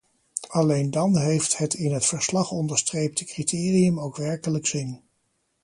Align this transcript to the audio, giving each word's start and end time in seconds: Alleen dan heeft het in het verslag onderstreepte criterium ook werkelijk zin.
Alleen 0.47 0.91
dan 0.91 1.17
heeft 1.17 1.57
het 1.57 1.73
in 1.73 1.93
het 1.93 2.05
verslag 2.05 2.51
onderstreepte 2.51 3.25
criterium 3.25 3.99
ook 3.99 4.15
werkelijk 4.17 4.67
zin. 4.67 5.01